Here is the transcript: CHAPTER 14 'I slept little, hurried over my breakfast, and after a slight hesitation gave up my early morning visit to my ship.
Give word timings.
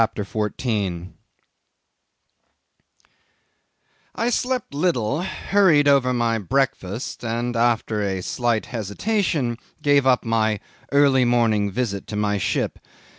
CHAPTER 0.03 0.25
14 0.25 1.13
'I 4.15 4.29
slept 4.31 4.73
little, 4.73 5.21
hurried 5.21 5.87
over 5.87 6.11
my 6.11 6.39
breakfast, 6.39 7.23
and 7.23 7.55
after 7.55 8.01
a 8.01 8.23
slight 8.23 8.65
hesitation 8.65 9.59
gave 9.83 10.07
up 10.07 10.25
my 10.25 10.59
early 10.91 11.23
morning 11.23 11.69
visit 11.69 12.07
to 12.07 12.15
my 12.15 12.39
ship. 12.39 12.79